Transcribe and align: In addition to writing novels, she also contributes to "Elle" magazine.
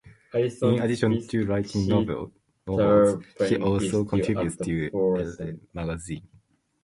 In 0.33 0.81
addition 0.81 1.27
to 1.27 1.45
writing 1.45 1.85
novels, 1.87 2.31
she 3.47 3.55
also 3.57 4.03
contributes 4.03 4.57
to 4.57 4.89
"Elle" 4.91 5.59
magazine. 5.75 6.27